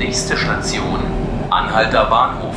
Nächste 0.00 0.34
Station, 0.34 0.98
Anhalter 1.50 2.06
Bahnhof. 2.06 2.54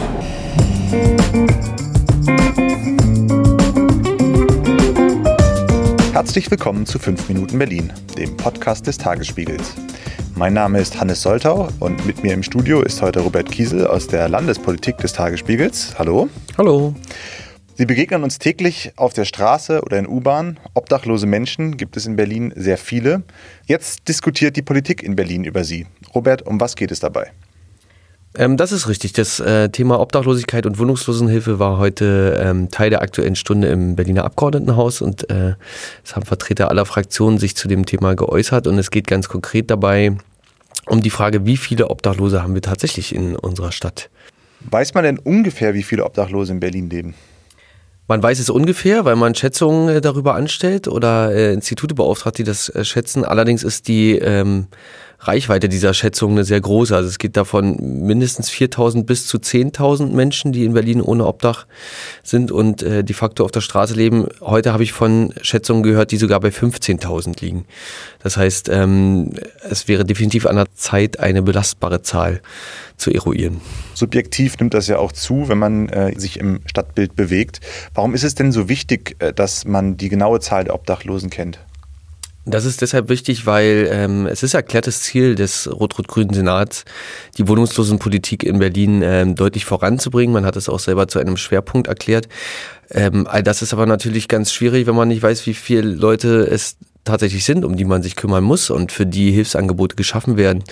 Herzlich 6.14 6.50
willkommen 6.50 6.86
zu 6.86 7.00
5 7.00 7.28
Minuten 7.28 7.60
Berlin, 7.60 7.92
dem 8.18 8.38
Podcast 8.38 8.88
des 8.88 8.98
Tagesspiegels. 8.98 9.74
Mein 10.36 10.54
Name 10.54 10.80
ist 10.80 10.98
Hannes 11.02 11.22
Soltau 11.22 11.68
und 11.82 12.06
mit 12.06 12.24
mir 12.24 12.34
im 12.34 12.44
Studio 12.44 12.82
ist 12.82 13.02
heute 13.02 13.20
Robert 13.20 13.52
Kiesel 13.52 13.88
aus 13.88 14.08
der 14.08 14.30
Landespolitik 14.30 14.98
des 15.00 15.12
Tagesspiegels. 15.12 15.96
Hallo. 16.00 16.30
Hallo. 16.58 16.96
Sie 17.76 17.88
begegnen 17.88 18.24
uns 18.24 18.38
täglich 18.38 18.92
auf 18.98 19.14
der 19.14 19.26
Straße 19.26 19.82
oder 19.82 19.98
in 19.98 20.08
U-Bahn. 20.08 20.60
Obdachlose 20.76 21.26
Menschen 21.26 21.76
gibt 21.76 21.98
es 21.98 22.06
in 22.06 22.16
Berlin 22.16 22.54
sehr 22.56 22.78
viele. 22.78 23.24
Jetzt 23.66 24.08
diskutiert 24.08 24.56
die 24.56 24.62
Politik 24.62 25.02
in 25.02 25.16
Berlin 25.16 25.44
über 25.44 25.64
sie. 25.64 25.88
Robert, 26.14 26.44
um 26.44 26.62
was 26.62 26.76
geht 26.76 26.92
es 26.92 27.00
dabei? 27.00 27.32
Ähm, 28.38 28.58
das 28.58 28.72
ist 28.72 28.88
richtig. 28.88 29.14
Das 29.14 29.40
äh, 29.40 29.70
Thema 29.70 30.00
Obdachlosigkeit 30.00 30.68
und 30.68 30.78
Wohnungslosenhilfe 30.78 31.58
war 31.58 31.80
heute 31.80 32.40
ähm, 32.44 32.70
Teil 32.70 32.92
der 32.92 33.02
aktuellen 33.02 33.36
Stunde 33.36 33.70
im 33.70 33.96
Berliner 33.96 34.26
Abgeordnetenhaus 34.26 35.02
und 35.02 35.30
äh, 35.32 35.56
es 36.04 36.16
haben 36.16 36.26
Vertreter 36.26 36.70
aller 36.70 36.86
Fraktionen 36.86 37.40
sich 37.40 37.56
zu 37.56 37.68
dem 37.68 37.88
Thema 37.88 38.16
geäußert 38.16 38.68
und 38.68 38.78
es 38.78 38.92
geht 38.92 39.08
ganz 39.08 39.30
konkret 39.30 39.72
dabei 39.72 40.16
um 40.86 41.02
die 41.02 41.10
Frage, 41.10 41.46
wie 41.46 41.58
viele 41.58 41.90
Obdachlose 41.90 42.44
haben 42.44 42.54
wir 42.54 42.62
tatsächlich 42.62 43.16
in 43.16 43.36
unserer 43.36 43.72
Stadt? 43.72 44.10
Weiß 44.60 44.94
man 44.94 45.04
denn 45.04 45.18
ungefähr, 45.18 45.74
wie 45.74 45.84
viele 45.84 46.06
Obdachlose 46.06 46.54
in 46.54 46.60
Berlin 46.60 46.90
leben? 46.90 47.16
Man 48.08 48.22
weiß 48.22 48.40
es 48.40 48.50
ungefähr, 48.50 49.06
weil 49.06 49.16
man 49.16 49.34
Schätzungen 49.34 49.90
äh, 49.90 50.02
darüber 50.02 50.36
anstellt 50.36 50.88
oder 50.88 51.32
äh, 51.32 51.54
Institute 51.54 51.96
beauftragt, 51.96 52.38
die 52.38 52.44
das 52.44 52.70
äh, 52.70 52.84
schätzen. 52.84 53.24
Allerdings 53.24 53.64
ist 53.64 53.88
die 53.88 54.18
ähm, 54.18 54.68
Reichweite 55.28 55.70
dieser 55.70 55.94
Schätzung 55.94 56.32
eine 56.32 56.44
sehr 56.44 56.60
große. 56.60 56.96
Also 56.96 57.10
es 57.10 57.18
geht 57.18 57.38
davon 57.38 57.78
mindestens 58.06 58.52
4.000 58.52 59.04
bis 59.04 59.28
zu 59.28 59.38
10.000 59.38 60.12
Menschen, 60.12 60.52
die 60.52 60.66
in 60.66 60.74
Berlin 60.74 61.02
ohne 61.02 61.26
Obdach 61.26 61.66
sind 62.24 62.52
und 62.52 62.84
äh, 62.84 63.04
de 63.04 63.16
facto 63.16 63.44
auf 63.46 63.52
der 63.52 63.62
Straße 63.62 63.94
leben. 63.94 64.28
Heute 64.42 64.74
habe 64.74 64.84
ich 64.84 64.92
von 64.92 65.34
Schätzungen 65.42 65.84
gehört, 65.84 66.12
die 66.12 66.18
sogar 66.18 66.40
bei 66.40 66.50
15.000 66.50 67.42
liegen. 67.42 67.66
Das 68.22 68.38
heißt, 68.38 68.70
ähm, 68.70 69.32
es 69.70 69.88
wäre 69.88 70.06
definitiv 70.06 70.46
an 70.46 70.56
der 70.56 70.72
Zeit, 70.74 71.20
eine 71.20 71.42
belastbare 71.42 72.02
Zahl 72.02 72.42
zu 72.98 73.12
eruieren. 73.12 73.62
Subjektiv 73.94 74.58
nimmt 74.60 74.74
das 74.74 74.88
ja 74.88 74.98
auch 74.98 75.12
zu, 75.12 75.50
wenn 75.50 75.58
man 75.58 75.90
äh, 75.90 76.18
sich 76.20 76.40
im 76.40 76.62
Stadtbild 76.66 77.16
bewegt. 77.16 77.60
Warum 77.94 78.14
ist 78.14 78.24
es 78.24 78.36
denn 78.36 78.52
so 78.52 78.70
wichtig, 78.70 79.16
äh, 79.20 79.34
dass 79.34 79.66
man 79.66 79.98
die 79.98 80.10
genaue 80.10 80.40
Zahl 80.40 80.64
der 80.64 80.76
Obdachlosen 80.76 81.30
kennt? 81.30 81.60
Das 82.46 82.66
ist 82.66 82.82
deshalb 82.82 83.08
wichtig, 83.08 83.46
weil 83.46 83.88
ähm, 83.90 84.28
es 84.28 84.44
ist 84.44 84.54
erklärtes 84.54 85.02
Ziel 85.02 85.36
des 85.36 85.70
rot-rot-grünen 85.72 86.34
Senats, 86.34 86.84
die 87.38 87.48
Wohnungslosenpolitik 87.48 88.44
in 88.44 88.60
Berlin 88.60 89.02
ähm, 89.02 89.36
deutlich 89.36 89.64
voranzubringen. 89.64 90.34
Man 90.34 90.46
hat 90.46 90.58
es 90.58 90.68
auch 90.68 90.80
selber 90.80 91.08
zu 91.08 91.20
einem 91.20 91.38
Schwerpunkt 91.38 91.88
erklärt. 91.88 92.28
Ähm, 92.92 93.28
all 93.30 93.44
das 93.44 93.62
ist 93.62 93.72
aber 93.72 93.86
natürlich 93.86 94.28
ganz 94.28 94.52
schwierig, 94.52 94.88
wenn 94.88 94.96
man 94.96 95.08
nicht 95.08 95.24
weiß, 95.24 95.46
wie 95.46 95.54
viele 95.54 95.90
Leute 95.90 96.46
es 96.46 96.76
tatsächlich 97.06 97.44
sind, 97.44 97.66
um 97.66 97.76
die 97.76 97.86
man 97.86 98.02
sich 98.02 98.16
kümmern 98.16 98.44
muss 98.44 98.70
und 98.70 98.92
für 98.92 99.06
die 99.06 99.32
Hilfsangebote 99.32 99.96
geschaffen 99.96 100.38
werden, 100.38 100.64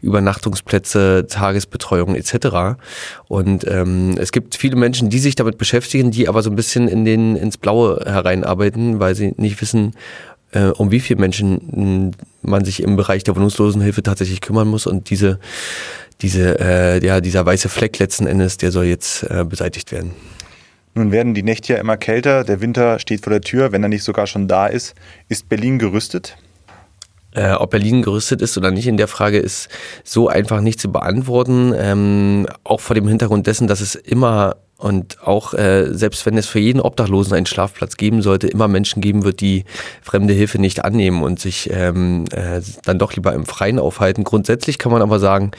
Übernachtungsplätze, 0.00 1.26
Tagesbetreuung 1.28 2.14
etc. 2.14 2.78
Und 3.26 3.66
ähm, 3.66 4.16
es 4.18 4.30
gibt 4.30 4.54
viele 4.54 4.76
Menschen, 4.76 5.10
die 5.10 5.18
sich 5.18 5.34
damit 5.34 5.58
beschäftigen, 5.58 6.10
die 6.10 6.28
aber 6.28 6.42
so 6.42 6.50
ein 6.50 6.56
bisschen 6.56 6.86
in 6.86 7.04
den 7.04 7.34
ins 7.36 7.58
Blaue 7.58 8.02
hereinarbeiten, 8.04 9.00
weil 9.00 9.14
sie 9.14 9.34
nicht 9.36 9.60
wissen, 9.60 9.94
äh, 10.52 10.66
um 10.66 10.90
wie 10.90 11.00
viele 11.00 11.20
Menschen 11.20 12.14
man 12.42 12.64
sich 12.64 12.82
im 12.82 12.96
Bereich 12.96 13.24
der 13.24 13.36
Wohnungslosenhilfe 13.36 14.02
tatsächlich 14.02 14.40
kümmern 14.40 14.68
muss 14.68 14.86
und 14.86 15.10
diese 15.10 15.38
diese 16.22 16.58
äh, 16.60 17.04
ja 17.04 17.20
dieser 17.20 17.46
weiße 17.46 17.68
Fleck 17.68 17.98
letzten 17.98 18.26
Endes, 18.26 18.56
der 18.56 18.72
soll 18.72 18.84
jetzt 18.84 19.22
äh, 19.24 19.44
beseitigt 19.44 19.92
werden. 19.92 20.12
Nun 20.94 21.12
werden 21.12 21.34
die 21.34 21.42
Nächte 21.42 21.74
ja 21.74 21.78
immer 21.78 21.96
kälter, 21.96 22.44
der 22.44 22.60
Winter 22.60 22.98
steht 22.98 23.22
vor 23.22 23.30
der 23.30 23.42
Tür, 23.42 23.72
wenn 23.72 23.82
er 23.82 23.88
nicht 23.88 24.02
sogar 24.02 24.26
schon 24.26 24.48
da 24.48 24.66
ist. 24.66 24.94
Ist 25.28 25.48
Berlin 25.48 25.78
gerüstet? 25.78 26.36
Äh, 27.32 27.52
ob 27.52 27.70
Berlin 27.70 28.02
gerüstet 28.02 28.42
ist 28.42 28.58
oder 28.58 28.72
nicht 28.72 28.88
in 28.88 28.96
der 28.96 29.06
Frage 29.06 29.38
ist 29.38 29.68
so 30.02 30.28
einfach 30.28 30.60
nicht 30.60 30.80
zu 30.80 30.90
beantworten. 30.90 31.72
Ähm, 31.76 32.48
auch 32.64 32.80
vor 32.80 32.94
dem 32.94 33.06
Hintergrund 33.06 33.46
dessen, 33.46 33.68
dass 33.68 33.80
es 33.80 33.94
immer 33.94 34.56
und 34.80 35.22
auch 35.22 35.52
äh, 35.52 35.92
selbst 35.92 36.24
wenn 36.24 36.38
es 36.38 36.46
für 36.46 36.58
jeden 36.58 36.80
Obdachlosen 36.80 37.34
einen 37.34 37.44
Schlafplatz 37.44 37.98
geben 37.98 38.22
sollte, 38.22 38.48
immer 38.48 38.66
Menschen 38.66 39.02
geben 39.02 39.24
wird, 39.24 39.42
die 39.42 39.64
fremde 40.02 40.32
Hilfe 40.32 40.58
nicht 40.58 40.84
annehmen 40.84 41.22
und 41.22 41.38
sich 41.38 41.68
ähm, 41.70 42.24
äh, 42.32 42.62
dann 42.84 42.98
doch 42.98 43.14
lieber 43.14 43.34
im 43.34 43.44
Freien 43.44 43.78
aufhalten. 43.78 44.24
Grundsätzlich 44.24 44.78
kann 44.78 44.90
man 44.90 45.02
aber 45.02 45.18
sagen, 45.18 45.50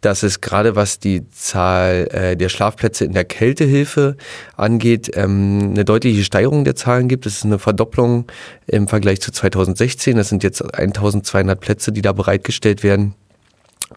dass 0.00 0.22
es 0.22 0.40
gerade 0.40 0.74
was 0.74 0.98
die 0.98 1.28
Zahl 1.30 2.08
äh, 2.12 2.36
der 2.36 2.48
Schlafplätze 2.48 3.04
in 3.04 3.12
der 3.12 3.24
Kältehilfe 3.24 4.16
angeht, 4.56 5.10
ähm, 5.14 5.72
eine 5.72 5.84
deutliche 5.84 6.24
Steigerung 6.24 6.64
der 6.64 6.74
Zahlen 6.74 7.08
gibt. 7.08 7.26
Es 7.26 7.36
ist 7.36 7.44
eine 7.44 7.58
Verdopplung 7.58 8.24
im 8.66 8.88
Vergleich 8.88 9.20
zu 9.20 9.32
2016. 9.32 10.16
Das 10.16 10.30
sind 10.30 10.42
jetzt 10.42 10.62
1200 10.62 11.60
Plätze, 11.60 11.92
die 11.92 12.00
da 12.00 12.12
bereitgestellt 12.12 12.82
werden. 12.82 13.14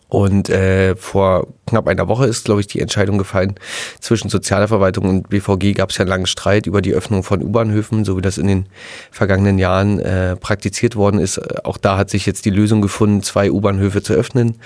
Und 0.07 0.49
äh, 0.49 0.95
vor 0.95 1.47
knapp 1.67 1.87
einer 1.87 2.07
Woche 2.07 2.25
ist, 2.25 2.45
glaube 2.45 2.61
ich, 2.61 2.67
die 2.67 2.79
Entscheidung 2.79 3.17
gefallen. 3.17 3.55
Zwischen 3.99 4.29
Sozialverwaltung 4.29 5.05
und 5.05 5.29
BVG 5.29 5.73
gab 5.73 5.89
es 5.89 5.97
ja 5.97 6.03
einen 6.03 6.09
langen 6.09 6.25
Streit 6.25 6.67
über 6.67 6.81
die 6.81 6.93
Öffnung 6.93 7.23
von 7.23 7.43
U-Bahnhöfen, 7.43 8.05
so 8.05 8.17
wie 8.17 8.21
das 8.21 8.37
in 8.37 8.47
den 8.47 8.65
vergangenen 9.11 9.57
Jahren 9.57 9.99
äh, 9.99 10.35
praktiziert 10.35 10.95
worden 10.95 11.19
ist. 11.19 11.65
Auch 11.65 11.77
da 11.77 11.97
hat 11.97 12.09
sich 12.09 12.25
jetzt 12.25 12.45
die 12.45 12.51
Lösung 12.51 12.81
gefunden, 12.81 13.23
zwei 13.23 13.51
U-Bahnhöfe 13.51 14.01
zu 14.01 14.13
öffnen 14.13 14.57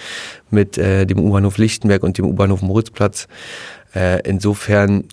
mit 0.50 0.78
äh, 0.78 1.06
dem 1.06 1.20
U-Bahnhof 1.20 1.58
Lichtenberg 1.58 2.04
und 2.04 2.18
dem 2.18 2.26
U-Bahnhof 2.26 2.62
Moritzplatz. 2.62 3.28
Äh, 3.96 4.22
insofern 4.28 5.06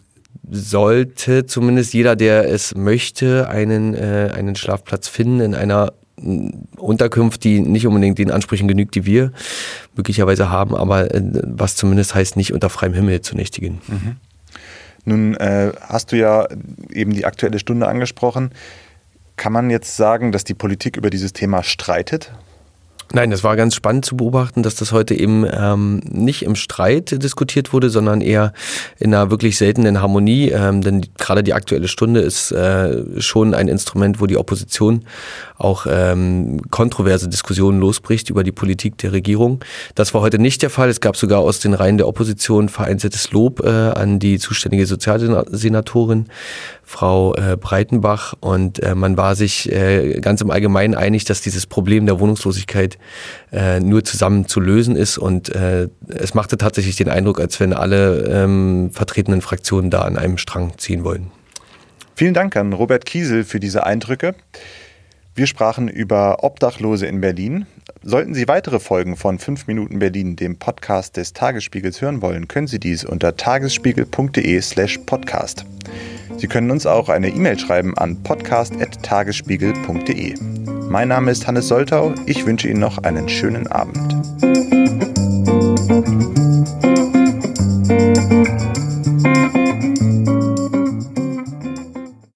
sollte 0.49 1.47
zumindest 1.47 1.95
jeder, 1.95 2.15
der 2.17 2.49
es 2.49 2.75
möchte, 2.75 3.49
einen, 3.49 3.95
äh, 3.95 4.31
einen 4.35 4.55
Schlafplatz 4.55 5.09
finden 5.09 5.41
in 5.41 5.55
einer 5.55 5.93
Unterkunft, 6.77 7.45
die 7.45 7.61
nicht 7.61 7.87
unbedingt 7.87 8.19
den 8.19 8.31
Ansprüchen 8.31 8.69
genügt, 8.69 8.95
die 8.95 9.05
wir 9.05 9.33
möglicherweise 9.97 10.51
haben, 10.51 10.75
aber 10.75 11.15
äh, 11.15 11.23
was 11.45 11.77
zumindest 11.77 12.15
heißt, 12.15 12.37
nicht 12.37 12.53
unter 12.53 12.71
freiem 12.71 12.95
Himmel 12.95 13.21
zu 13.21 13.37
nächtigen. 13.37 13.81
Mhm. 13.87 14.17
Nun 15.05 15.35
äh, 15.37 15.73
hast 15.81 16.13
du 16.13 16.17
ja 16.17 16.49
eben 16.91 17.13
die 17.13 17.25
aktuelle 17.27 17.59
Stunde 17.59 17.87
angesprochen. 17.87 18.51
Kann 19.37 19.53
man 19.53 19.71
jetzt 19.71 19.97
sagen, 19.97 20.33
dass 20.33 20.45
die 20.45 20.55
Politik 20.55 20.97
über 20.97 21.11
dieses 21.11 21.33
Thema 21.33 21.63
streitet? 21.63 22.33
Nein, 23.13 23.31
das 23.31 23.45
war 23.45 23.57
ganz 23.57 23.75
spannend 23.75 24.05
zu 24.05 24.17
beobachten, 24.17 24.63
dass 24.63 24.75
das 24.75 24.91
heute 24.91 25.15
eben 25.15 25.47
ähm, 25.49 26.01
nicht 26.11 26.43
im 26.43 26.57
Streit 26.57 27.23
diskutiert 27.23 27.73
wurde, 27.73 27.89
sondern 27.89 28.21
eher 28.21 28.53
in 28.99 29.15
einer 29.15 29.31
wirklich 29.31 29.57
seltenen 29.59 30.01
Harmonie. 30.01 30.51
Ähm, 30.51 30.83
denn 30.83 31.07
gerade 31.17 31.45
die 31.45 31.55
aktuelle 31.55 31.87
Stunde 31.87 32.21
ist 32.21 32.51
äh, 32.51 33.21
schon 33.21 33.55
ein 33.55 33.69
Instrument, 33.69 34.21
wo 34.21 34.27
die 34.27 34.37
Opposition 34.37 35.05
auch 35.57 35.87
ähm, 35.89 36.61
kontroverse 36.71 37.29
Diskussionen 37.29 37.81
losbricht 37.81 38.29
über 38.29 38.43
die 38.43 38.53
Politik 38.53 38.99
der 38.99 39.13
Regierung. 39.13 39.61
Das 39.95 40.13
war 40.13 40.21
heute 40.21 40.39
nicht 40.39 40.63
der 40.63 40.71
Fall. 40.71 40.89
Es 40.89 41.01
gab 41.01 41.17
sogar 41.17 41.41
aus 41.41 41.61
den 41.61 41.75
Reihen 41.75 41.99
der 41.99 42.09
Opposition 42.09 42.69
vereinzeltes 42.69 43.31
Lob 43.31 43.61
äh, 43.65 43.69
an 43.69 44.19
die 44.19 44.39
zuständige 44.39 44.85
Sozialsenatorin 44.85 46.27
Frau 46.83 47.35
äh, 47.35 47.57
Breitenbach 47.57 48.35
und 48.39 48.81
äh, 48.81 48.95
man 48.95 49.17
war 49.17 49.35
sich 49.35 49.71
äh, 49.73 50.21
ganz 50.21 50.41
im 50.41 50.53
Allgemeinen 50.53 50.95
einig, 50.95 51.25
dass 51.25 51.41
dieses 51.41 51.67
Problem 51.67 52.07
der 52.07 52.21
Wohnungslosigkeit 52.21 52.96
äh, 53.53 53.81
nur 53.81 54.05
zusammen 54.05 54.47
zu 54.47 54.61
lösen 54.61 54.97
ist 54.97 55.19
und 55.19 55.55
äh, 55.55 55.89
es 56.09 56.35
machte 56.35 56.59
tatsächlich 56.59 56.97
den 56.97 57.09
Eindruck, 57.09 57.41
als 57.41 57.59
wenn 57.61 57.73
alle 57.73 58.25
ähm, 58.25 58.91
vertretenen 58.93 59.41
Fraktionen 59.41 59.91
da 59.91 60.03
an 60.03 60.17
einem 60.17 60.39
Strang 60.39 60.79
ziehen 60.79 61.05
wollen. 61.05 61.31
Vielen 62.15 62.35
Dank 62.35 62.57
an 62.57 62.73
Robert 62.73 63.05
Kiesel 63.05 63.45
für 63.45 63.61
diese 63.61 63.85
Eindrücke. 63.85 64.35
Wir 65.35 65.47
sprachen 65.47 65.89
über 65.89 66.45
Obdachlose 66.45 67.07
in 67.07 67.21
Berlin. 67.21 67.67
Sollten 68.03 68.33
Sie 68.33 68.49
weitere 68.49 68.81
Folgen 68.81 69.17
von 69.17 69.39
5 69.39 69.67
Minuten 69.67 69.99
Berlin, 69.99 70.35
dem 70.35 70.59
Podcast 70.59 71.19
des 71.19 71.35
Tagesspiegels, 71.35 72.01
hören 72.01 72.23
wollen, 72.23 72.49
können 72.49 72.69
Sie 72.69 72.81
dies 72.81 73.05
unter 73.05 73.37
tagesspiegel.de/slash 73.37 75.01
podcast. 75.05 75.67
Sie 76.39 76.47
können 76.47 76.71
uns 76.71 76.87
auch 76.87 77.11
eine 77.11 77.29
E-Mail 77.29 77.59
schreiben 77.59 77.99
an 77.99 78.23
podcast.tagesspiegel.de. 78.23 80.56
Mein 80.89 81.09
Name 81.09 81.31
ist 81.31 81.47
Hannes 81.47 81.69
Soltau. 81.69 82.15
Ich 82.27 82.47
wünsche 82.47 82.69
Ihnen 82.69 82.81
noch 82.81 82.99
einen 82.99 83.29
schönen 83.29 83.67
Abend. 83.67 84.16